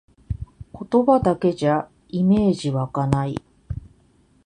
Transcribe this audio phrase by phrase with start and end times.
[0.73, 3.35] 言葉だけじゃイメージわかない